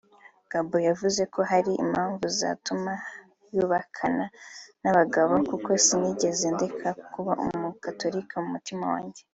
[0.51, 2.93] Gabor yavuze ko hariho impamvu zatuma
[3.55, 4.25] yubakana
[4.81, 9.21] n’abo bagabo “kuko sinigeze ndeka kuba umukatolika mu mutima wanje